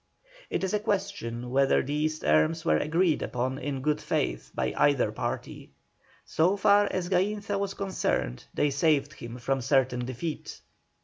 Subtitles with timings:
[0.49, 5.11] It is a question whether these terms were agreed upon in good faith by either
[5.11, 5.73] party.
[6.25, 10.59] So far as Gainza was concerned, they saved him from certain defeat.